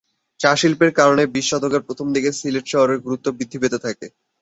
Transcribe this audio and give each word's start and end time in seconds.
চা 0.39 0.51
শিল্পের 0.59 0.91
কারণে 0.99 1.23
বিশ 1.33 1.45
শতকের 1.49 1.81
প্রথম 1.87 2.07
দিকে 2.15 2.29
সিলেট 2.33 2.65
শহরের 2.69 2.99
গুরুত্ব 3.05 3.27
বৃদ্ধি 3.37 3.57
পেতে 3.61 3.77
থাকে। 3.85 4.07